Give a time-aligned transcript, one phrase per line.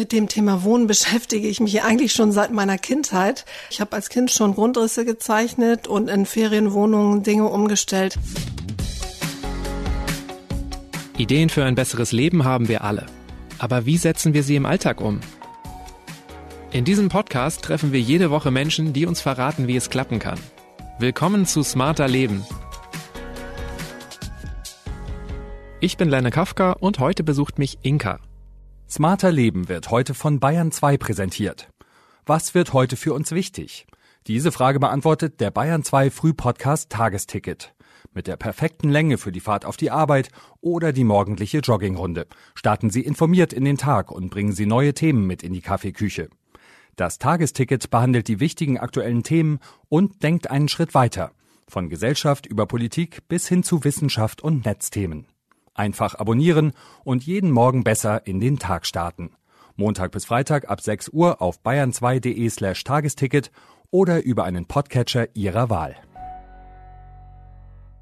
[0.00, 3.44] Mit dem Thema Wohnen beschäftige ich mich eigentlich schon seit meiner Kindheit.
[3.68, 8.18] Ich habe als Kind schon Grundrisse gezeichnet und in Ferienwohnungen Dinge umgestellt.
[11.18, 13.04] Ideen für ein besseres Leben haben wir alle.
[13.58, 15.20] Aber wie setzen wir sie im Alltag um?
[16.72, 20.40] In diesem Podcast treffen wir jede Woche Menschen, die uns verraten, wie es klappen kann.
[20.98, 22.42] Willkommen zu Smarter Leben.
[25.80, 28.18] Ich bin Lenne Kafka und heute besucht mich Inka.
[28.92, 31.68] Smarter Leben wird heute von Bayern 2 präsentiert.
[32.26, 33.86] Was wird heute für uns wichtig?
[34.26, 37.72] Diese Frage beantwortet der Bayern 2 Frühpodcast Tagesticket.
[38.14, 40.30] Mit der perfekten Länge für die Fahrt auf die Arbeit
[40.60, 45.24] oder die morgendliche Joggingrunde starten Sie informiert in den Tag und bringen Sie neue Themen
[45.24, 46.28] mit in die Kaffeeküche.
[46.96, 51.30] Das Tagesticket behandelt die wichtigen aktuellen Themen und denkt einen Schritt weiter.
[51.68, 55.28] Von Gesellschaft über Politik bis hin zu Wissenschaft und Netzthemen.
[55.80, 59.30] Einfach abonnieren und jeden Morgen besser in den Tag starten.
[59.76, 63.50] Montag bis Freitag ab 6 Uhr auf bayern2.de slash Tagesticket
[63.90, 65.96] oder über einen Podcatcher Ihrer Wahl.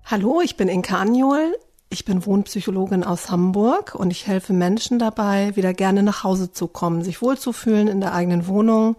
[0.05, 1.55] Hallo, ich bin Inka Anjol.
[1.89, 6.67] Ich bin Wohnpsychologin aus Hamburg und ich helfe Menschen dabei, wieder gerne nach Hause zu
[6.67, 8.97] kommen, sich wohlzufühlen in der eigenen Wohnung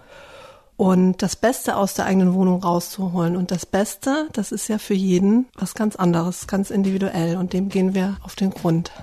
[0.80, 3.36] und das Beste aus der eigenen Wohnung rauszuholen.
[3.36, 7.68] Und das Beste, das ist ja für jeden was ganz anderes, ganz individuell und dem
[7.68, 8.94] gehen wir auf den Grund.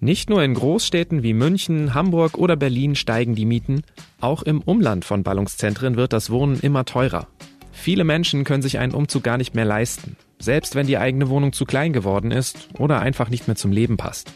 [0.00, 3.82] Nicht nur in Großstädten wie München, Hamburg oder Berlin steigen die Mieten,
[4.20, 7.28] auch im Umland von Ballungszentren wird das Wohnen immer teurer.
[7.70, 11.52] Viele Menschen können sich einen Umzug gar nicht mehr leisten, selbst wenn die eigene Wohnung
[11.52, 14.32] zu klein geworden ist oder einfach nicht mehr zum Leben passt.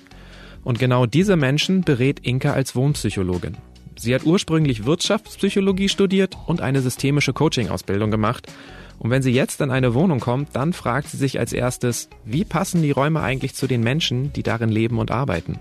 [0.62, 3.56] Und genau diese Menschen berät Inka als Wohnpsychologin.
[3.96, 8.46] Sie hat ursprünglich Wirtschaftspsychologie studiert und eine systemische Coaching-Ausbildung gemacht.
[8.98, 12.44] Und wenn sie jetzt in eine Wohnung kommt, dann fragt sie sich als erstes, wie
[12.44, 15.58] passen die Räume eigentlich zu den Menschen, die darin leben und arbeiten?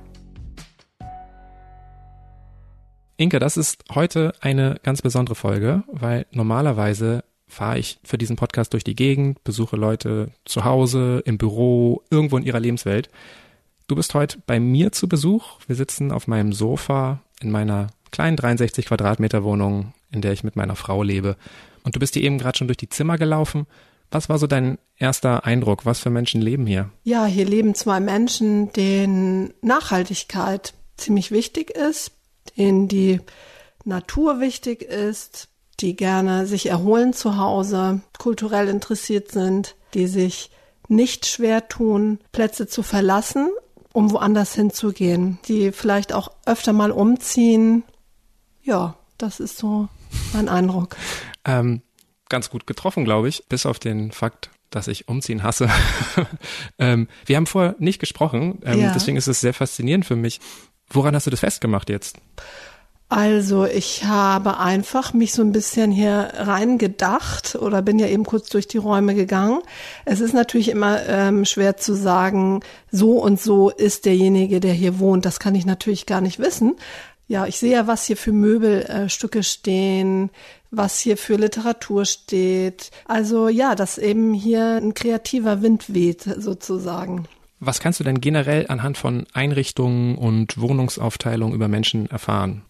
[3.17, 8.71] Inke, das ist heute eine ganz besondere Folge, weil normalerweise fahre ich für diesen Podcast
[8.73, 13.09] durch die Gegend, besuche Leute zu Hause, im Büro, irgendwo in ihrer Lebenswelt.
[13.87, 15.59] Du bist heute bei mir zu Besuch.
[15.67, 20.55] Wir sitzen auf meinem Sofa in meiner kleinen 63 Quadratmeter Wohnung, in der ich mit
[20.55, 21.35] meiner Frau lebe.
[21.83, 23.67] Und du bist hier eben gerade schon durch die Zimmer gelaufen.
[24.11, 25.85] Was war so dein erster Eindruck?
[25.85, 26.89] Was für Menschen leben hier?
[27.03, 32.11] Ja, hier leben zwei Menschen, denen Nachhaltigkeit ziemlich wichtig ist,
[32.57, 33.21] denen die
[33.85, 35.47] Natur wichtig ist,
[35.79, 40.49] die gerne sich erholen zu Hause, kulturell interessiert sind, die sich
[40.87, 43.49] nicht schwer tun, Plätze zu verlassen,
[43.93, 47.83] um woanders hinzugehen, die vielleicht auch öfter mal umziehen
[48.69, 49.89] ja, das ist so
[50.31, 50.95] mein Eindruck.
[51.43, 51.81] Ähm,
[52.29, 55.69] ganz gut getroffen, glaube ich, bis auf den Fakt, dass ich Umziehen hasse.
[56.79, 58.93] ähm, wir haben vorher nicht gesprochen, ähm, ja.
[58.93, 60.39] deswegen ist es sehr faszinierend für mich.
[60.87, 62.17] Woran hast du das festgemacht jetzt?
[63.11, 68.49] Also ich habe einfach mich so ein bisschen hier reingedacht oder bin ja eben kurz
[68.49, 69.61] durch die Räume gegangen.
[70.05, 72.59] Es ist natürlich immer ähm, schwer zu sagen,
[72.91, 75.25] so und so ist derjenige, der hier wohnt.
[75.25, 76.75] Das kann ich natürlich gar nicht wissen.
[77.29, 80.31] Ja, ich sehe ja, was hier für Möbelstücke äh, stehen,
[80.71, 82.89] was hier für Literatur steht.
[83.05, 87.27] Also ja, dass eben hier ein kreativer Wind weht, sozusagen.
[87.59, 92.63] Was kannst du denn generell anhand von Einrichtungen und Wohnungsaufteilung über Menschen erfahren?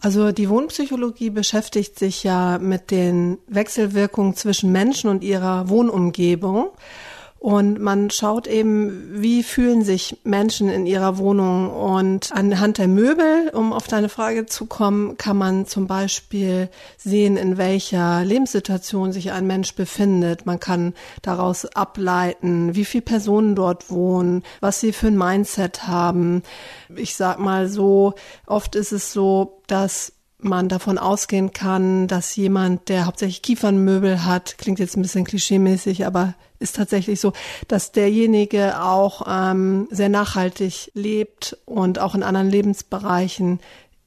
[0.00, 6.68] Also die Wohnpsychologie beschäftigt sich ja mit den Wechselwirkungen zwischen Menschen und ihrer Wohnumgebung.
[7.46, 11.70] Und man schaut eben, wie fühlen sich Menschen in ihrer Wohnung.
[11.70, 17.36] Und anhand der Möbel, um auf deine Frage zu kommen, kann man zum Beispiel sehen,
[17.36, 20.44] in welcher Lebenssituation sich ein Mensch befindet.
[20.44, 20.92] Man kann
[21.22, 26.42] daraus ableiten, wie viele Personen dort wohnen, was sie für ein Mindset haben.
[26.96, 28.14] Ich sag mal so,
[28.46, 34.58] oft ist es so, dass man davon ausgehen kann, dass jemand, der hauptsächlich Kiefernmöbel hat,
[34.58, 37.32] klingt jetzt ein bisschen klischeemäßig, aber ist tatsächlich so,
[37.68, 43.60] dass derjenige auch ähm, sehr nachhaltig lebt und auch in anderen Lebensbereichen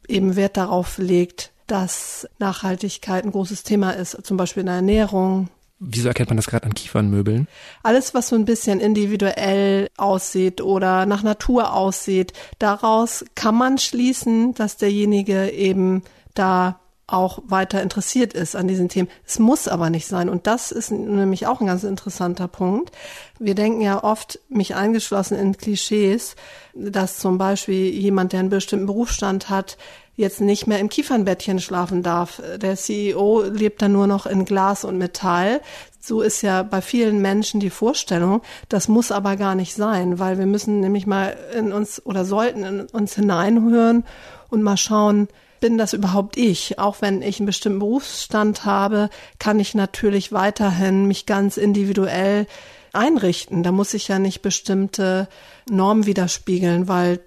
[0.07, 5.49] eben Wert darauf legt, dass Nachhaltigkeit ein großes Thema ist, zum Beispiel in der Ernährung.
[5.79, 7.47] Wieso erkennt man das gerade an Kiefernmöbeln?
[7.83, 14.53] Alles, was so ein bisschen individuell aussieht oder nach Natur aussieht, daraus kann man schließen,
[14.55, 16.03] dass derjenige eben
[16.33, 16.79] da
[17.11, 19.09] auch weiter interessiert ist an diesen Themen.
[19.25, 20.29] Es muss aber nicht sein.
[20.29, 22.91] Und das ist nämlich auch ein ganz interessanter Punkt.
[23.39, 26.35] Wir denken ja oft, mich eingeschlossen in Klischees,
[26.73, 29.77] dass zum Beispiel jemand, der einen bestimmten Berufsstand hat,
[30.19, 32.41] jetzt nicht mehr im Kiefernbettchen schlafen darf.
[32.57, 35.61] Der CEO lebt dann nur noch in Glas und Metall.
[36.01, 38.41] So ist ja bei vielen Menschen die Vorstellung.
[38.67, 42.63] Das muss aber gar nicht sein, weil wir müssen nämlich mal in uns oder sollten
[42.63, 44.03] in uns hineinhören
[44.49, 45.29] und mal schauen,
[45.59, 46.79] bin das überhaupt ich?
[46.79, 49.09] Auch wenn ich einen bestimmten Berufsstand habe,
[49.39, 52.47] kann ich natürlich weiterhin mich ganz individuell
[52.93, 53.63] einrichten.
[53.63, 55.27] Da muss ich ja nicht bestimmte
[55.69, 57.19] Normen widerspiegeln, weil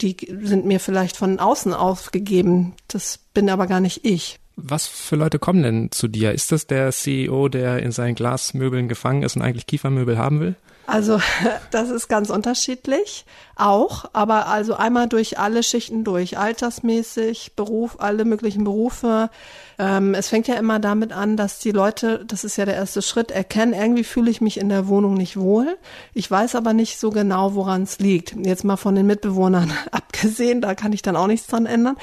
[0.00, 2.74] die sind mir vielleicht von außen aufgegeben.
[2.86, 4.38] Das bin aber gar nicht ich.
[4.60, 6.32] Was für Leute kommen denn zu dir?
[6.32, 10.56] Ist das der CEO, der in seinen Glasmöbeln gefangen ist und eigentlich Kiefermöbel haben will?
[10.88, 11.20] Also
[11.70, 13.24] das ist ganz unterschiedlich
[13.56, 19.30] auch, aber also einmal durch alle Schichten durch, altersmäßig, Beruf, alle möglichen Berufe.
[19.78, 23.02] Ähm, es fängt ja immer damit an, dass die Leute, das ist ja der erste
[23.02, 25.76] Schritt, erkennen, irgendwie fühle ich mich in der Wohnung nicht wohl.
[26.14, 28.34] Ich weiß aber nicht so genau, woran es liegt.
[28.36, 31.96] Jetzt mal von den Mitbewohnern abgesehen, da kann ich dann auch nichts dran ändern.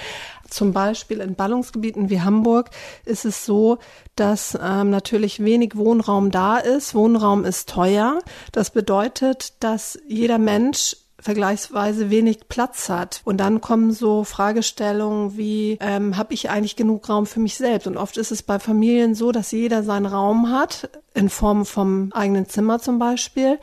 [0.50, 2.70] Zum Beispiel in Ballungsgebieten wie Hamburg
[3.04, 3.80] ist es so,
[4.16, 6.94] dass ähm, natürlich wenig Wohnraum da ist.
[6.94, 8.20] Wohnraum ist teuer.
[8.52, 13.22] Das bedeutet, dass jeder Mensch vergleichsweise wenig Platz hat.
[13.26, 17.88] Und dann kommen so Fragestellungen wie, ähm, habe ich eigentlich genug Raum für mich selbst?
[17.88, 22.12] Und oft ist es bei Familien so, dass jeder seinen Raum hat, in Form vom
[22.14, 23.58] eigenen Zimmer zum Beispiel.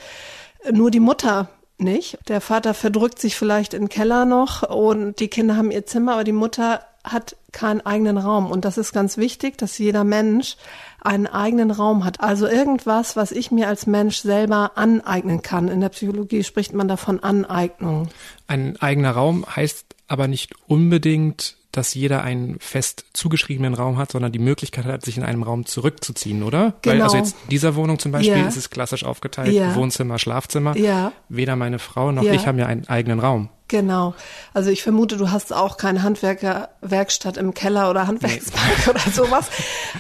[0.73, 1.49] Nur die Mutter
[1.83, 2.19] nicht.
[2.29, 6.25] Der Vater verdrückt sich vielleicht den Keller noch und die Kinder haben ihr Zimmer, aber
[6.25, 8.51] die Mutter hat keinen eigenen Raum.
[8.51, 10.57] Und das ist ganz wichtig, dass jeder Mensch
[11.05, 12.21] einen eigenen Raum hat.
[12.21, 15.69] Also irgendwas, was ich mir als Mensch selber aneignen kann.
[15.69, 18.09] In der Psychologie spricht man davon Aneignung.
[18.47, 24.31] Ein eigener Raum heißt aber nicht unbedingt dass jeder einen fest zugeschriebenen Raum hat, sondern
[24.31, 26.75] die Möglichkeit hat, sich in einem Raum zurückzuziehen, oder?
[26.83, 26.95] Genau.
[26.95, 28.47] Weil also jetzt dieser Wohnung zum Beispiel ja.
[28.47, 29.75] ist es klassisch aufgeteilt, ja.
[29.75, 30.77] Wohnzimmer, Schlafzimmer.
[30.77, 31.13] Ja.
[31.31, 33.49] Weder meine Frau noch ich haben ja einen eigenen Raum.
[33.73, 34.15] Genau.
[34.53, 38.91] Also ich vermute, du hast auch keine Handwerkerwerkstatt im Keller oder Handwerksbank nee.
[38.91, 39.49] oder sowas.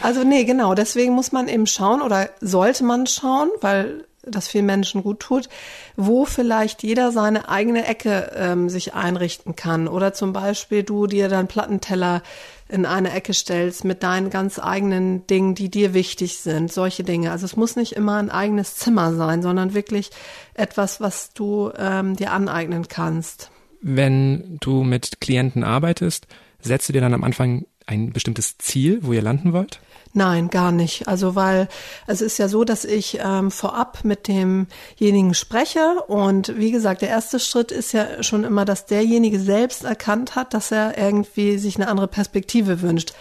[0.03, 0.75] Also nee, genau.
[0.75, 5.49] Deswegen muss man eben schauen oder sollte man schauen, weil das vielen Menschen gut tut,
[5.97, 9.89] wo vielleicht jeder seine eigene Ecke ähm, sich einrichten kann.
[9.89, 12.23] Oder zum Beispiel du dir dann Plattenteller
[12.69, 17.31] in eine Ecke stellst mit deinen ganz eigenen Dingen, die dir wichtig sind, solche Dinge.
[17.31, 20.11] Also es muss nicht immer ein eigenes Zimmer sein, sondern wirklich
[20.53, 23.51] etwas, was du ähm, dir aneignen kannst.
[23.83, 26.27] Wenn du mit Klienten arbeitest,
[26.61, 29.81] setzt du dir dann am Anfang ein bestimmtes Ziel, wo ihr landen wollt?
[30.15, 31.09] Nein, gar nicht.
[31.09, 31.69] Also weil
[32.07, 37.09] es ist ja so, dass ich ähm, vorab mit demjenigen spreche und wie gesagt, der
[37.09, 41.77] erste Schritt ist ja schon immer, dass derjenige selbst erkannt hat, dass er irgendwie sich
[41.77, 43.15] eine andere Perspektive wünscht.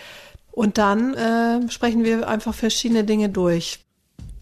[0.51, 3.79] Und dann äh, sprechen wir einfach verschiedene Dinge durch.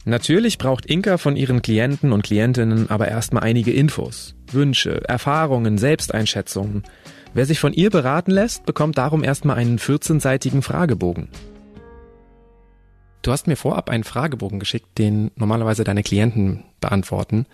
[0.09, 6.83] Natürlich braucht Inka von ihren Klienten und Klientinnen aber erstmal einige Infos, Wünsche, Erfahrungen, Selbsteinschätzungen.
[7.35, 11.27] Wer sich von ihr beraten lässt, bekommt darum erstmal einen 14-seitigen Fragebogen.
[13.21, 17.45] Du hast mir vorab einen Fragebogen geschickt, den normalerweise deine Klienten beantworten.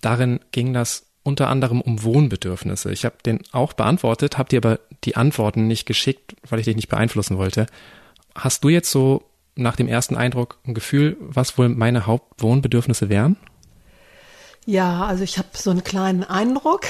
[0.00, 2.92] Darin ging das unter anderem um Wohnbedürfnisse.
[2.92, 6.76] Ich habe den auch beantwortet, habe dir aber die Antworten nicht geschickt, weil ich dich
[6.76, 7.66] nicht beeinflussen wollte.
[8.34, 13.36] Hast du jetzt so nach dem ersten Eindruck ein Gefühl, was wohl meine Hauptwohnbedürfnisse wären?
[14.66, 16.82] Ja, also ich habe so einen kleinen Eindruck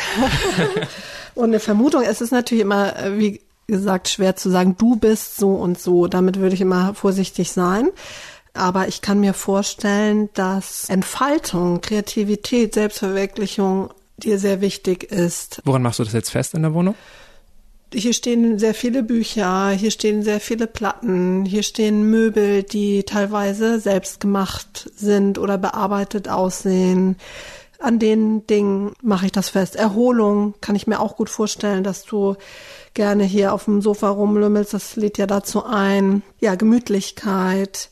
[1.34, 2.02] und eine Vermutung.
[2.02, 6.06] Es ist natürlich immer, äh, wie gesagt, schwer zu sagen, du bist so und so.
[6.06, 7.88] Damit würde ich immer vorsichtig sein.
[8.52, 15.62] Aber ich kann mir vorstellen, dass Entfaltung, Kreativität, Selbstverwirklichung dir sehr wichtig ist.
[15.64, 16.96] Woran machst du das jetzt fest in der Wohnung?
[17.92, 23.80] Hier stehen sehr viele Bücher, hier stehen sehr viele Platten, hier stehen Möbel, die teilweise
[23.80, 27.16] selbst gemacht sind oder bearbeitet aussehen.
[27.80, 29.74] An den Dingen mache ich das fest.
[29.74, 32.36] Erholung kann ich mir auch gut vorstellen, dass du
[32.94, 34.72] gerne hier auf dem Sofa rumlümmelst.
[34.72, 36.22] Das lädt ja dazu ein.
[36.40, 37.90] Ja, Gemütlichkeit.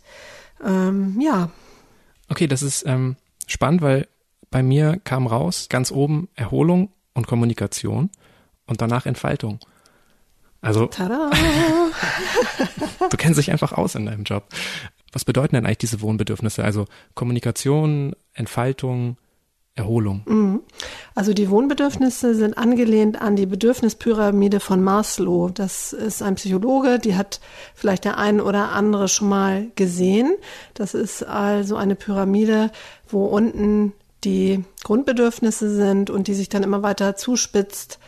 [0.65, 1.51] Ähm, ja.
[2.29, 4.07] Okay, das ist ähm, spannend, weil
[4.51, 8.11] bei mir kam raus ganz oben Erholung und Kommunikation
[8.67, 9.59] und danach Entfaltung.
[10.61, 11.31] Also, Tada!
[13.11, 14.45] du kennst dich einfach aus in deinem Job.
[15.13, 16.65] Was bedeuten denn eigentlich diese Wohnbedürfnisse?
[16.65, 19.17] Also Kommunikation, Entfaltung,
[19.79, 20.23] Erholung.
[20.27, 20.61] Mhm.
[21.15, 25.51] Also die Wohnbedürfnisse sind angelehnt an die Bedürfnispyramide von Maslow.
[25.51, 27.41] Das ist ein Psychologe, die hat
[27.75, 30.35] vielleicht der ein oder andere schon mal gesehen.
[30.75, 32.71] Das ist also eine Pyramide,
[33.09, 33.93] wo unten
[34.25, 38.01] die Grundbedürfnisse sind und die sich dann immer weiter zuspitzt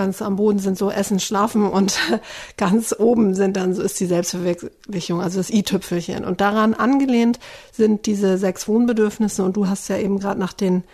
[0.00, 1.98] ganz am Boden sind so Essen, Schlafen und
[2.56, 6.24] ganz oben sind dann so ist die Selbstverwirklichung, also das i-Tüpfelchen.
[6.24, 7.38] Und daran angelehnt
[7.70, 10.84] sind diese sechs Wohnbedürfnisse und du hast ja eben gerade nach den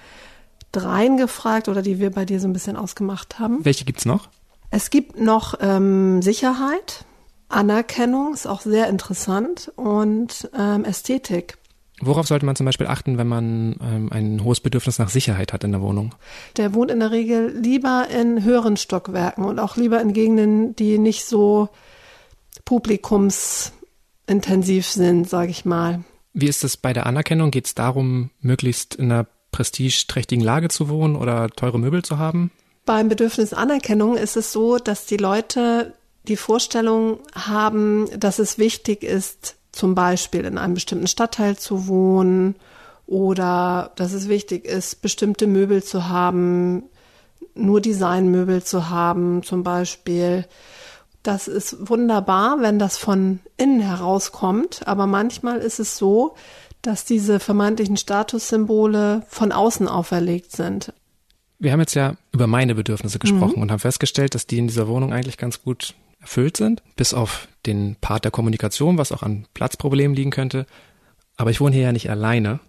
[0.72, 3.64] dreien gefragt oder die wir bei dir so ein bisschen ausgemacht haben.
[3.64, 4.28] Welche gibt's noch?
[4.72, 7.04] Es gibt noch ähm, Sicherheit,
[7.48, 11.58] Anerkennung ist auch sehr interessant und ähm, Ästhetik.
[12.00, 15.64] Worauf sollte man zum Beispiel achten, wenn man ähm, ein hohes Bedürfnis nach Sicherheit hat
[15.64, 16.14] in der Wohnung?
[16.56, 20.98] Der wohnt in der Regel lieber in höheren Stockwerken und auch lieber in Gegenden, die
[20.98, 21.70] nicht so
[22.66, 26.04] publikumsintensiv sind, sage ich mal.
[26.34, 27.50] Wie ist es bei der Anerkennung?
[27.50, 32.50] Geht es darum, möglichst in einer prestigeträchtigen Lage zu wohnen oder teure Möbel zu haben?
[32.84, 35.94] Beim Bedürfnis Anerkennung ist es so, dass die Leute
[36.28, 42.56] die Vorstellung haben, dass es wichtig ist, zum Beispiel in einem bestimmten Stadtteil zu wohnen
[43.06, 46.85] oder dass es wichtig ist, bestimmte Möbel zu haben,
[47.54, 50.47] nur Designmöbel zu haben, zum Beispiel.
[51.23, 56.35] Das ist wunderbar, wenn das von innen herauskommt, aber manchmal ist es so,
[56.83, 60.92] dass diese vermeintlichen Statussymbole von außen auferlegt sind.
[61.59, 63.62] Wir haben jetzt ja über meine Bedürfnisse gesprochen mhm.
[63.62, 67.49] und haben festgestellt, dass die in dieser Wohnung eigentlich ganz gut erfüllt sind, bis auf
[67.66, 70.66] den Part der Kommunikation, was auch an Platzproblemen liegen könnte.
[71.37, 72.61] Aber ich wohne hier ja nicht alleine.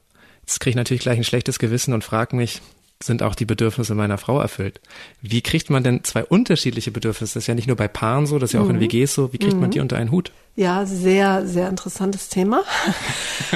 [0.41, 2.61] Jetzt kriege ich natürlich gleich ein schlechtes Gewissen und frage mich,
[3.01, 4.81] sind auch die Bedürfnisse meiner Frau erfüllt?
[5.21, 7.35] Wie kriegt man denn zwei unterschiedliche Bedürfnisse?
[7.35, 8.75] Das ist ja nicht nur bei Paaren so, das ist ja auch mhm.
[8.75, 9.33] in WGs so.
[9.33, 9.61] Wie kriegt mhm.
[9.61, 10.31] man die unter einen Hut?
[10.55, 12.63] Ja, sehr, sehr interessantes Thema.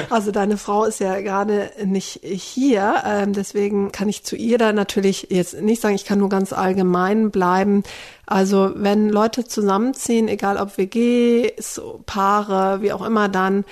[0.08, 4.72] Also deine Frau ist ja gerade nicht hier, ähm, deswegen kann ich zu ihr da
[4.72, 7.82] natürlich jetzt nicht sagen, ich kann nur ganz allgemein bleiben.
[8.26, 13.64] Also wenn Leute zusammenziehen, egal ob WGs, Paare, wie auch immer, dann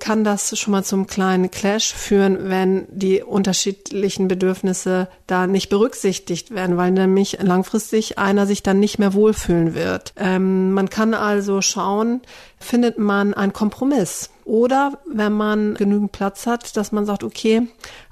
[0.00, 6.50] kann das schon mal zum kleinen Clash führen, wenn die unterschiedlichen Bedürfnisse da nicht berücksichtigt
[6.50, 10.12] werden, weil nämlich langfristig einer sich dann nicht mehr wohlfühlen wird.
[10.16, 12.22] Ähm, man kann also schauen,
[12.58, 14.30] findet man einen Kompromiss.
[14.44, 17.62] Oder wenn man genügend Platz hat, dass man sagt, okay,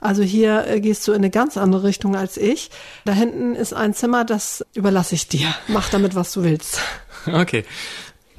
[0.00, 2.70] also hier äh, gehst du in eine ganz andere Richtung als ich.
[3.04, 5.54] Da hinten ist ein Zimmer, das überlasse ich dir.
[5.68, 6.80] Mach damit, was du willst.
[7.32, 7.64] Okay.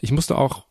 [0.01, 0.65] Ich musste auch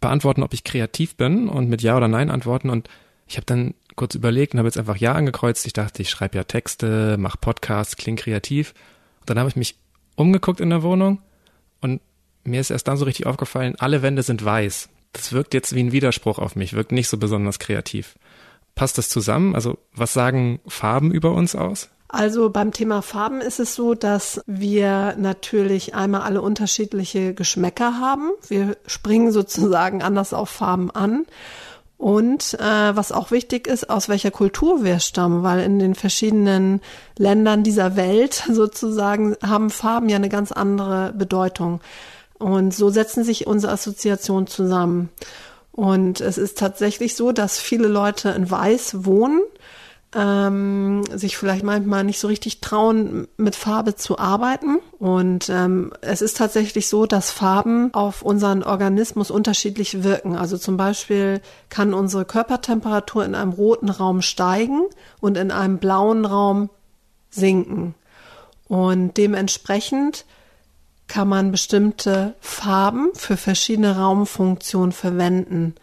[0.00, 2.70] beantworten, ob ich kreativ bin und mit Ja oder Nein antworten.
[2.70, 2.88] Und
[3.26, 5.66] ich habe dann kurz überlegt und habe jetzt einfach Ja angekreuzt.
[5.66, 8.74] Ich dachte, ich schreibe ja Texte, mache Podcasts, klinge kreativ.
[9.20, 9.76] Und dann habe ich mich
[10.16, 11.20] umgeguckt in der Wohnung
[11.80, 12.00] und
[12.44, 14.88] mir ist erst dann so richtig aufgefallen, alle Wände sind weiß.
[15.12, 18.16] Das wirkt jetzt wie ein Widerspruch auf mich, wirkt nicht so besonders kreativ.
[18.74, 19.54] Passt das zusammen?
[19.54, 21.90] Also was sagen Farben über uns aus?
[22.08, 28.30] Also beim Thema Farben ist es so, dass wir natürlich einmal alle unterschiedliche Geschmäcker haben.
[28.46, 31.26] Wir springen sozusagen anders auf Farben an.
[31.98, 36.82] Und äh, was auch wichtig ist, aus welcher Kultur wir stammen, weil in den verschiedenen
[37.16, 41.80] Ländern dieser Welt sozusagen haben Farben ja eine ganz andere Bedeutung.
[42.38, 45.08] Und so setzen sich unsere Assoziationen zusammen.
[45.72, 49.40] Und es ist tatsächlich so, dass viele Leute in Weiß wohnen
[50.16, 54.78] ähm, sich vielleicht manchmal nicht so richtig trauen, mit Farbe zu arbeiten.
[54.98, 60.34] Und ähm, es ist tatsächlich so, dass Farben auf unseren Organismus unterschiedlich wirken.
[60.36, 64.82] Also zum Beispiel kann unsere Körpertemperatur in einem roten Raum steigen
[65.20, 66.70] und in einem blauen Raum
[67.28, 67.94] sinken.
[68.68, 70.24] Und dementsprechend
[71.08, 75.74] kann man bestimmte Farben für verschiedene Raumfunktionen verwenden.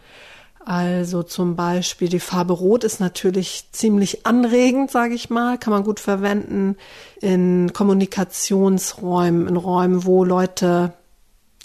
[0.66, 5.84] Also zum Beispiel die Farbe Rot ist natürlich ziemlich anregend, sage ich mal, kann man
[5.84, 6.76] gut verwenden
[7.20, 10.94] in Kommunikationsräumen, in Räumen, wo Leute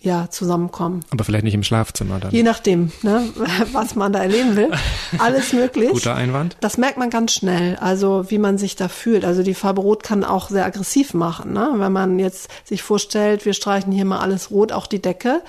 [0.02, 1.04] ja, zusammenkommen.
[1.10, 2.32] Aber vielleicht nicht im Schlafzimmer dann.
[2.32, 3.28] Je nachdem, ne,
[3.74, 4.72] was man da erleben will.
[5.18, 5.92] Alles möglich.
[5.92, 6.56] Guter Einwand.
[6.62, 9.26] Das merkt man ganz schnell, also wie man sich da fühlt.
[9.26, 11.74] Also die Farbe Rot kann auch sehr aggressiv machen, ne?
[11.76, 15.42] Wenn man jetzt sich vorstellt, wir streichen hier mal alles rot, auch die Decke.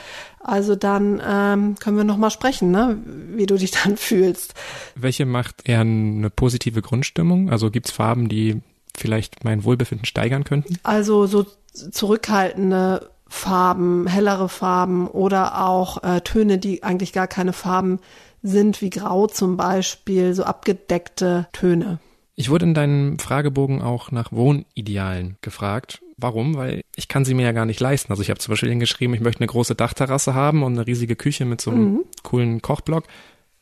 [0.43, 2.99] Also dann ähm, können wir nochmal sprechen, ne?
[3.35, 4.55] wie du dich dann fühlst.
[4.95, 7.51] Welche macht eher eine positive Grundstimmung?
[7.51, 8.63] Also gibt's Farben, die
[8.97, 10.79] vielleicht mein Wohlbefinden steigern könnten?
[10.83, 18.01] Also so zurückhaltende Farben, hellere Farben oder auch äh, Töne, die eigentlich gar keine Farben
[18.43, 22.01] sind, wie Grau zum Beispiel, so abgedeckte Töne.
[22.35, 26.03] Ich wurde in deinem Fragebogen auch nach Wohnidealen gefragt.
[26.17, 26.57] Warum?
[26.57, 28.13] Weil ich kann sie mir ja gar nicht leisten.
[28.13, 31.17] Also ich habe zum Beispiel hingeschrieben, ich möchte eine große Dachterrasse haben und eine riesige
[31.17, 32.05] Küche mit so einem mhm.
[32.25, 33.05] coolen Kochblock.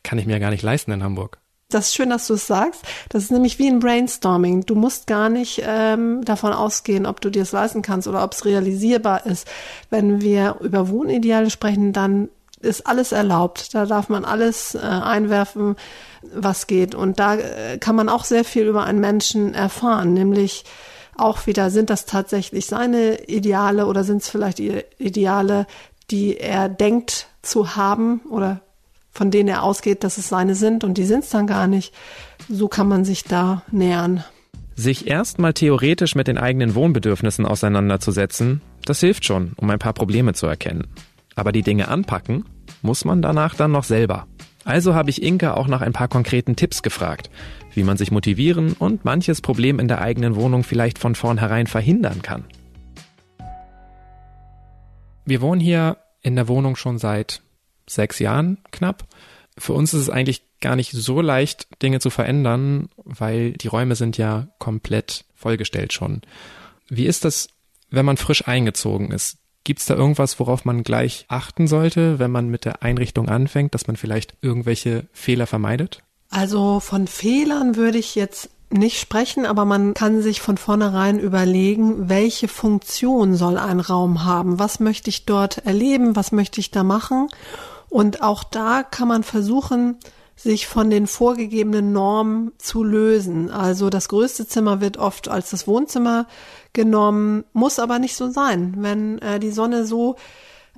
[0.01, 1.37] Kann ich mir ja gar nicht leisten in Hamburg.
[1.71, 2.81] Das ist schön, dass du es sagst.
[3.09, 4.65] Das ist nämlich wie ein Brainstorming.
[4.65, 8.33] Du musst gar nicht ähm, davon ausgehen, ob du dir es leisten kannst oder ob
[8.33, 9.47] es realisierbar ist.
[9.91, 13.75] Wenn wir über Wohnideale sprechen, dann ist alles erlaubt.
[13.75, 15.75] Da darf man alles äh, einwerfen,
[16.33, 16.95] was geht.
[16.95, 20.65] Und da äh, kann man auch sehr viel über einen Menschen erfahren, nämlich
[21.17, 25.67] auch wieder, sind das tatsächlich seine Ideale oder sind es vielleicht Ideale,
[26.09, 28.61] die er denkt zu haben oder
[29.11, 31.93] von denen er ausgeht, dass es seine sind und die sind es dann gar nicht.
[32.47, 34.23] So kann man sich da nähern.
[34.75, 40.33] Sich erstmal theoretisch mit den eigenen Wohnbedürfnissen auseinanderzusetzen, das hilft schon, um ein paar Probleme
[40.33, 40.87] zu erkennen.
[41.35, 42.45] Aber die Dinge anpacken,
[42.81, 44.27] muss man danach dann noch selber.
[44.63, 47.29] Also habe ich Inka auch nach ein paar konkreten Tipps gefragt,
[47.73, 52.21] wie man sich motivieren und manches Problem in der eigenen Wohnung vielleicht von vornherein verhindern
[52.21, 52.45] kann.
[55.25, 57.41] Wir wohnen hier in der Wohnung schon seit
[57.89, 59.07] sechs Jahren knapp.
[59.57, 63.95] Für uns ist es eigentlich gar nicht so leicht, Dinge zu verändern, weil die Räume
[63.95, 66.21] sind ja komplett vollgestellt schon.
[66.87, 67.49] Wie ist das,
[67.89, 69.37] wenn man frisch eingezogen ist?
[69.63, 73.73] Gibt es da irgendwas, worauf man gleich achten sollte, wenn man mit der Einrichtung anfängt,
[73.73, 76.01] dass man vielleicht irgendwelche Fehler vermeidet?
[76.29, 82.07] Also von Fehlern würde ich jetzt nicht sprechen, aber man kann sich von vornherein überlegen,
[82.07, 84.59] welche Funktion soll ein Raum haben?
[84.59, 86.15] Was möchte ich dort erleben?
[86.15, 87.29] Was möchte ich da machen?
[87.89, 89.97] Und auch da kann man versuchen,
[90.35, 93.49] sich von den vorgegebenen Normen zu lösen.
[93.49, 96.27] Also das größte Zimmer wird oft als das Wohnzimmer
[96.71, 98.75] genommen, muss aber nicht so sein.
[98.77, 100.15] Wenn äh, die Sonne so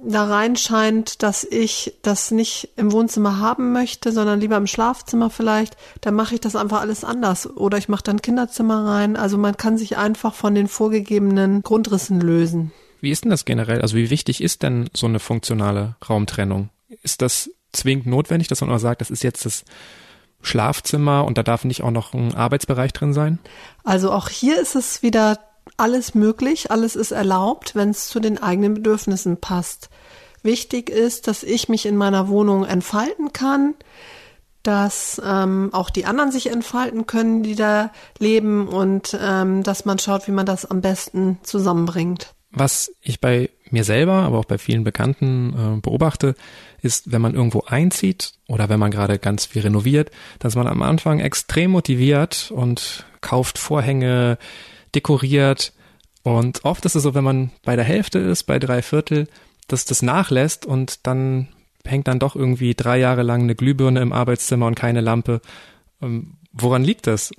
[0.04, 5.78] da reinscheint, dass ich das nicht im Wohnzimmer haben möchte, sondern lieber im Schlafzimmer vielleicht,
[6.02, 7.48] dann mache ich das einfach alles anders.
[7.48, 9.16] Oder ich mache dann Kinderzimmer rein.
[9.16, 12.72] Also man kann sich einfach von den vorgegebenen Grundrissen lösen.
[13.00, 13.82] Wie ist denn das generell?
[13.82, 16.70] Also wie wichtig ist denn so eine funktionale Raumtrennung?
[17.02, 19.64] Ist das zwingend notwendig, dass man auch sagt, das ist jetzt das
[20.42, 23.40] Schlafzimmer und da darf nicht auch noch ein Arbeitsbereich drin sein?
[23.84, 25.40] Also auch hier ist es wieder
[25.78, 29.90] alles möglich, alles ist erlaubt, wenn es zu den eigenen Bedürfnissen passt.
[30.44, 33.76] Wichtig ist, dass ich mich in meiner Wohnung entfalten kann,
[34.64, 40.00] dass ähm, auch die anderen sich entfalten können, die da leben und ähm, dass man
[40.00, 42.34] schaut, wie man das am besten zusammenbringt.
[42.52, 46.36] Was ich bei mir selber, aber auch bei vielen Bekannten äh, beobachte,
[46.82, 50.82] ist, wenn man irgendwo einzieht oder wenn man gerade ganz viel renoviert, dass man am
[50.82, 54.38] Anfang extrem motiviert und kauft Vorhänge,
[54.94, 55.74] dekoriert.
[56.24, 59.28] Und oft ist es so, wenn man bei der Hälfte ist, bei drei Viertel,
[59.68, 61.48] dass das nachlässt und dann
[61.86, 65.42] hängt dann doch irgendwie drei Jahre lang eine Glühbirne im Arbeitszimmer und keine Lampe.
[66.02, 67.32] Ähm, woran liegt das?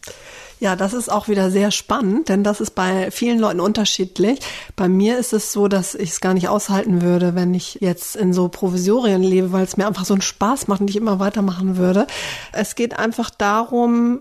[0.61, 4.39] Ja, das ist auch wieder sehr spannend, denn das ist bei vielen Leuten unterschiedlich.
[4.77, 8.15] Bei mir ist es so, dass ich es gar nicht aushalten würde, wenn ich jetzt
[8.15, 11.19] in so Provisorien lebe, weil es mir einfach so einen Spaß macht und ich immer
[11.19, 12.07] weitermachen würde.
[12.53, 14.21] Es geht einfach darum,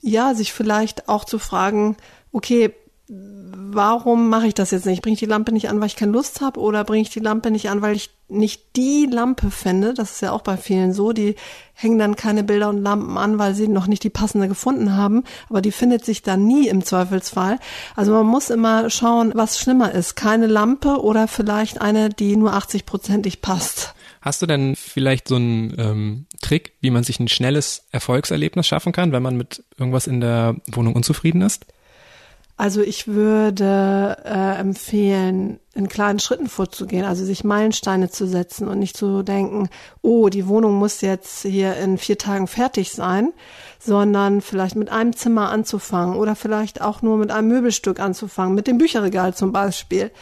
[0.00, 1.96] ja, sich vielleicht auch zu fragen,
[2.30, 2.72] okay,
[3.74, 5.02] warum mache ich das jetzt nicht?
[5.02, 7.20] Bringe ich die Lampe nicht an, weil ich keine Lust habe oder bringe ich die
[7.20, 9.94] Lampe nicht an, weil ich nicht die Lampe finde?
[9.94, 11.12] Das ist ja auch bei vielen so.
[11.12, 11.36] Die
[11.74, 15.24] hängen dann keine Bilder und Lampen an, weil sie noch nicht die passende gefunden haben.
[15.50, 17.58] Aber die findet sich dann nie im Zweifelsfall.
[17.96, 20.16] Also man muss immer schauen, was schlimmer ist.
[20.16, 23.94] Keine Lampe oder vielleicht eine, die nur 80 prozentig passt.
[24.24, 28.92] Hast du denn vielleicht so einen ähm, Trick, wie man sich ein schnelles Erfolgserlebnis schaffen
[28.92, 31.66] kann, wenn man mit irgendwas in der Wohnung unzufrieden ist?
[32.56, 38.78] Also ich würde äh, empfehlen, in kleinen Schritten vorzugehen, also sich Meilensteine zu setzen und
[38.78, 39.68] nicht zu denken,
[40.02, 43.32] oh, die Wohnung muss jetzt hier in vier Tagen fertig sein,
[43.80, 48.68] sondern vielleicht mit einem Zimmer anzufangen oder vielleicht auch nur mit einem Möbelstück anzufangen, mit
[48.68, 50.12] dem Bücherregal zum Beispiel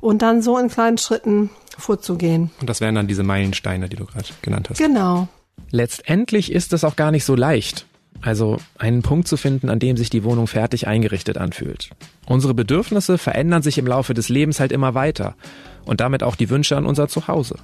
[0.00, 2.50] und dann so in kleinen Schritten vorzugehen.
[2.60, 4.78] Und das wären dann diese Meilensteine, die du gerade genannt hast.
[4.78, 5.28] Genau.
[5.70, 7.86] Letztendlich ist es auch gar nicht so leicht.
[8.20, 11.90] Also einen Punkt zu finden, an dem sich die Wohnung fertig eingerichtet anfühlt.
[12.26, 15.34] Unsere Bedürfnisse verändern sich im Laufe des Lebens halt immer weiter
[15.84, 17.56] und damit auch die Wünsche an unser Zuhause.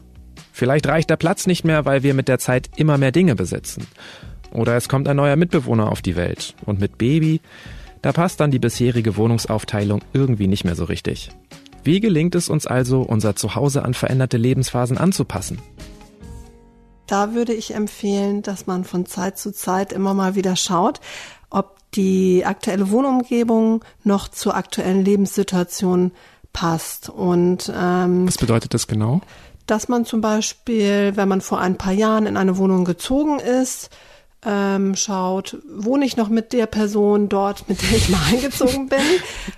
[0.53, 3.87] Vielleicht reicht der Platz nicht mehr, weil wir mit der Zeit immer mehr Dinge besitzen.
[4.51, 7.41] Oder es kommt ein neuer Mitbewohner auf die Welt und mit Baby,
[8.03, 11.31] da passt dann die bisherige Wohnungsaufteilung irgendwie nicht mehr so richtig.
[11.85, 15.59] Wie gelingt es uns also, unser Zuhause an veränderte Lebensphasen anzupassen?
[17.09, 21.01] Da würde ich empfehlen, dass man von Zeit zu Zeit immer mal wieder schaut,
[21.49, 26.13] ob die aktuelle Wohnumgebung noch zur aktuellen Lebenssituation
[26.53, 27.09] passt.
[27.09, 29.23] Und ähm, was bedeutet das genau?
[29.67, 33.89] Dass man zum Beispiel, wenn man vor ein paar Jahren in eine Wohnung gezogen ist,
[34.49, 38.99] ähm, schaut, wohne ich noch mit der Person dort, mit der ich mal eingezogen bin?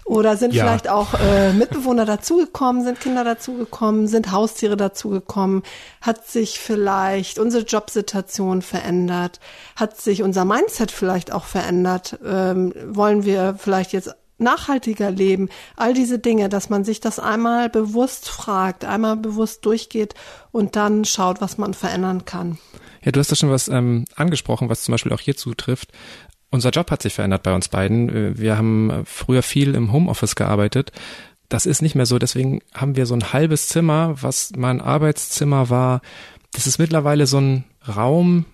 [0.04, 0.64] Oder sind ja.
[0.64, 5.62] vielleicht auch äh, Mitbewohner dazugekommen, sind Kinder dazugekommen, sind Haustiere dazugekommen?
[6.00, 9.38] Hat sich vielleicht unsere Jobsituation verändert?
[9.76, 12.18] Hat sich unser Mindset vielleicht auch verändert?
[12.26, 17.68] Ähm, wollen wir vielleicht jetzt nachhaltiger leben, all diese Dinge, dass man sich das einmal
[17.68, 20.14] bewusst fragt, einmal bewusst durchgeht
[20.50, 22.58] und dann schaut, was man verändern kann.
[23.04, 25.92] Ja, du hast da schon was ähm, angesprochen, was zum Beispiel auch hier zutrifft.
[26.50, 28.08] Unser Job hat sich verändert bei uns beiden.
[28.08, 30.92] Äh, wir haben früher viel im Homeoffice gearbeitet.
[31.48, 32.18] Das ist nicht mehr so.
[32.18, 36.00] Deswegen haben wir so ein halbes Zimmer, was mein Arbeitszimmer war.
[36.52, 38.44] Das ist mittlerweile so ein Raum,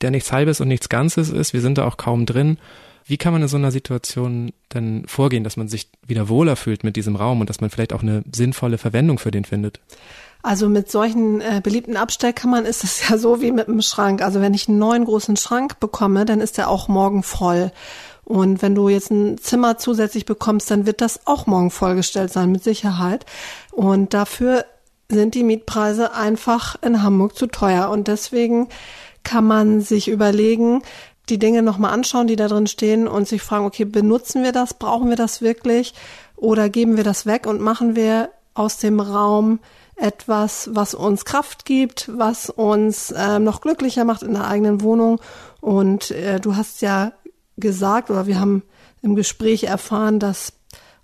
[0.00, 1.52] der nichts Halbes und nichts Ganzes ist.
[1.52, 2.58] Wir sind da auch kaum drin.
[3.04, 6.82] Wie kann man in so einer Situation denn vorgehen, dass man sich wieder wohler fühlt
[6.82, 9.80] mit diesem Raum und dass man vielleicht auch eine sinnvolle Verwendung für den findet?
[10.42, 14.22] Also mit solchen äh, beliebten Abstellkammern ist es ja so wie mit einem Schrank.
[14.22, 17.72] Also wenn ich einen neuen großen Schrank bekomme, dann ist der auch morgen voll.
[18.24, 22.50] Und wenn du jetzt ein Zimmer zusätzlich bekommst, dann wird das auch morgen vollgestellt sein,
[22.50, 23.24] mit Sicherheit.
[23.70, 24.64] Und dafür
[25.08, 27.88] sind die Mietpreise einfach in Hamburg zu teuer.
[27.90, 28.68] Und deswegen
[29.22, 30.82] kann man sich überlegen,
[31.28, 34.74] die Dinge nochmal anschauen, die da drin stehen und sich fragen, okay, benutzen wir das?
[34.74, 35.94] Brauchen wir das wirklich?
[36.36, 39.60] Oder geben wir das weg und machen wir aus dem Raum
[39.96, 45.20] etwas, was uns Kraft gibt, was uns äh, noch glücklicher macht in der eigenen Wohnung.
[45.60, 47.12] Und äh, du hast ja
[47.56, 48.62] gesagt, oder wir haben
[49.02, 50.52] im Gespräch erfahren, dass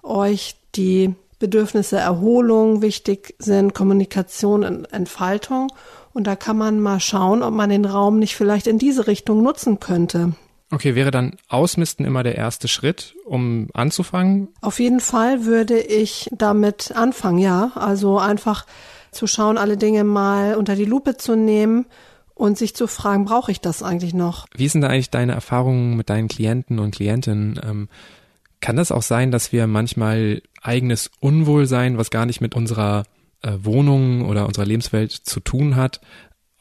[0.02, 5.72] euch die Bedürfnisse Erholung wichtig sind, Kommunikation und Entfaltung.
[6.12, 9.42] Und da kann man mal schauen, ob man den Raum nicht vielleicht in diese Richtung
[9.42, 10.35] nutzen könnte.
[10.72, 14.48] Okay, wäre dann Ausmisten immer der erste Schritt, um anzufangen?
[14.62, 17.72] Auf jeden Fall würde ich damit anfangen, ja.
[17.74, 18.64] Also einfach
[19.11, 21.85] zu schauen, alle Dinge mal unter die Lupe zu nehmen
[22.35, 24.46] und sich zu fragen, brauche ich das eigentlich noch?
[24.56, 27.61] Wie sind da eigentlich deine Erfahrungen mit deinen Klienten und Klientinnen?
[27.62, 27.88] Ähm,
[28.61, 33.02] kann das auch sein, dass wir manchmal eigenes Unwohlsein, was gar nicht mit unserer
[33.42, 36.00] äh, Wohnung oder unserer Lebenswelt zu tun hat,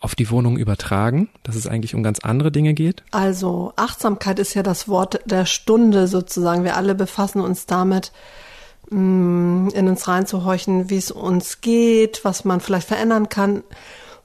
[0.01, 3.03] auf die Wohnung übertragen, dass es eigentlich um ganz andere Dinge geht?
[3.11, 6.63] Also Achtsamkeit ist ja das Wort der Stunde sozusagen.
[6.63, 8.11] Wir alle befassen uns damit,
[8.89, 13.63] mm, in uns reinzuhorchen, wie es uns geht, was man vielleicht verändern kann.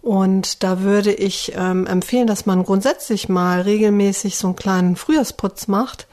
[0.00, 5.68] Und da würde ich ähm, empfehlen, dass man grundsätzlich mal regelmäßig so einen kleinen Frühjahrsputz
[5.68, 6.06] macht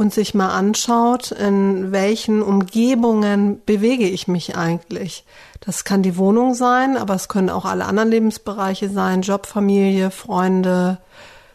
[0.00, 5.26] und sich mal anschaut, in welchen Umgebungen bewege ich mich eigentlich.
[5.60, 10.10] Das kann die Wohnung sein, aber es können auch alle anderen Lebensbereiche sein, Job, Familie,
[10.10, 10.96] Freunde,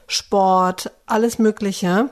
[0.06, 2.12] Sport, alles Mögliche.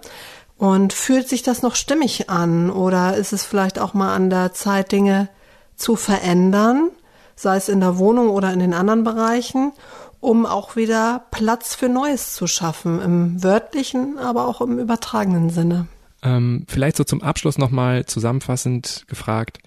[0.57, 4.53] Und fühlt sich das noch stimmig an oder ist es vielleicht auch mal an der
[4.53, 5.29] Zeit, Dinge
[5.75, 6.89] zu verändern,
[7.35, 9.71] sei es in der Wohnung oder in den anderen Bereichen,
[10.19, 15.85] um auch wieder Platz für Neues zu schaffen, im wörtlichen, aber auch im übertragenen Sinne.
[16.23, 19.59] Ähm, vielleicht so zum Abschluss nochmal zusammenfassend gefragt,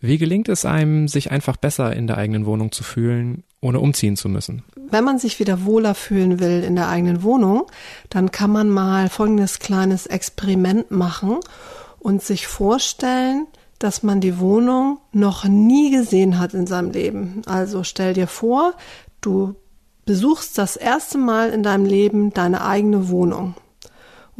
[0.00, 4.16] wie gelingt es einem, sich einfach besser in der eigenen Wohnung zu fühlen, ohne umziehen
[4.16, 4.64] zu müssen?
[4.90, 7.66] Wenn man sich wieder wohler fühlen will in der eigenen Wohnung,
[8.10, 11.38] dann kann man mal folgendes kleines Experiment machen
[12.00, 13.46] und sich vorstellen,
[13.78, 17.42] dass man die Wohnung noch nie gesehen hat in seinem Leben.
[17.46, 18.74] Also stell dir vor,
[19.20, 19.54] du
[20.04, 23.54] besuchst das erste Mal in deinem Leben deine eigene Wohnung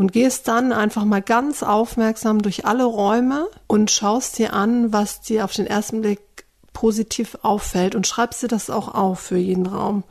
[0.02, 5.20] und gehst dann einfach mal ganz aufmerksam durch alle Räume und schaust dir an, was
[5.20, 9.64] dir auf den ersten Blick positiv auffällt und schreibst dir das auch auf für jeden
[9.64, 10.02] Raum.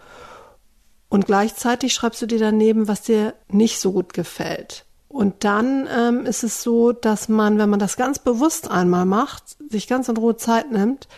[1.10, 4.86] Und gleichzeitig schreibst du dir daneben, was dir nicht so gut gefällt.
[5.10, 9.58] Und dann ähm, ist es so, dass man, wenn man das ganz bewusst einmal macht,
[9.70, 11.10] sich ganz in Ruhe Zeit nimmt,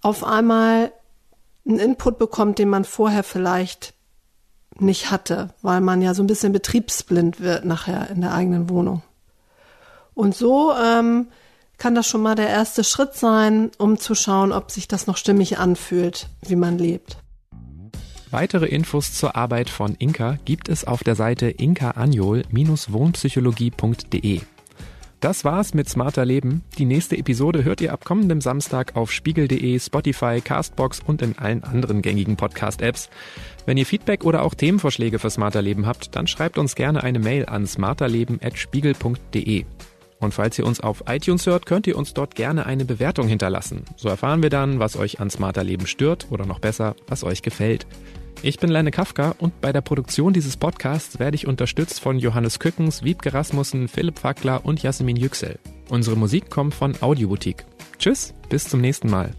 [0.00, 0.90] auf einmal
[1.68, 3.92] einen Input bekommt, den man vorher vielleicht
[4.82, 9.02] nicht hatte, weil man ja so ein bisschen betriebsblind wird nachher in der eigenen Wohnung.
[10.14, 11.28] Und so ähm,
[11.78, 15.16] kann das schon mal der erste Schritt sein, um zu schauen, ob sich das noch
[15.16, 17.16] stimmig anfühlt, wie man lebt.
[18.30, 24.40] Weitere Infos zur Arbeit von Inka gibt es auf der Seite inkaanjol-wohnpsychologie.de.
[25.22, 26.64] Das war's mit Smarter Leben.
[26.78, 31.62] Die nächste Episode hört ihr ab kommendem Samstag auf spiegel.de, Spotify, Castbox und in allen
[31.62, 33.08] anderen gängigen Podcast-Apps.
[33.64, 37.20] Wenn ihr Feedback oder auch Themenvorschläge für Smarter Leben habt, dann schreibt uns gerne eine
[37.20, 39.64] Mail an smarterleben.spiegel.de.
[40.18, 43.84] Und falls ihr uns auf iTunes hört, könnt ihr uns dort gerne eine Bewertung hinterlassen.
[43.96, 47.42] So erfahren wir dann, was euch an Smarter Leben stört oder noch besser, was euch
[47.42, 47.86] gefällt.
[48.44, 52.58] Ich bin Lenne Kafka und bei der Produktion dieses Podcasts werde ich unterstützt von Johannes
[52.58, 55.60] Kückens, Wiebke Rasmussen, Philipp Fackler und Jasmin Yüksel.
[55.88, 57.64] Unsere Musik kommt von Audioboutique.
[58.00, 59.30] Tschüss, bis zum nächsten Mal.